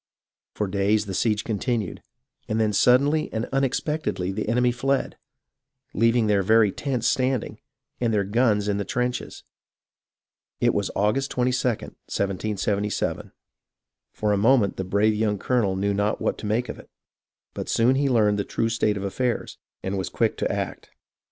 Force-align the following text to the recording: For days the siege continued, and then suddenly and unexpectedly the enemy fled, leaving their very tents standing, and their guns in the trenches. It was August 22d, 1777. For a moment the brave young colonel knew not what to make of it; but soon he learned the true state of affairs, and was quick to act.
For 0.55 0.65
days 0.65 1.05
the 1.05 1.13
siege 1.13 1.43
continued, 1.43 2.01
and 2.47 2.59
then 2.59 2.73
suddenly 2.73 3.31
and 3.31 3.45
unexpectedly 3.53 4.31
the 4.31 4.49
enemy 4.49 4.71
fled, 4.71 5.15
leaving 5.93 6.25
their 6.25 6.41
very 6.41 6.71
tents 6.71 7.05
standing, 7.05 7.59
and 7.99 8.11
their 8.11 8.23
guns 8.23 8.67
in 8.67 8.77
the 8.77 8.83
trenches. 8.83 9.43
It 10.59 10.73
was 10.73 10.89
August 10.95 11.29
22d, 11.31 11.63
1777. 12.09 13.31
For 14.11 14.31
a 14.33 14.37
moment 14.37 14.77
the 14.77 14.83
brave 14.83 15.13
young 15.13 15.37
colonel 15.37 15.75
knew 15.75 15.93
not 15.93 16.19
what 16.19 16.39
to 16.39 16.47
make 16.47 16.67
of 16.67 16.79
it; 16.79 16.89
but 17.53 17.69
soon 17.69 17.93
he 17.93 18.09
learned 18.09 18.39
the 18.39 18.43
true 18.43 18.69
state 18.69 18.97
of 18.97 19.03
affairs, 19.03 19.59
and 19.83 19.99
was 19.99 20.09
quick 20.09 20.35
to 20.37 20.51
act. 20.51 20.89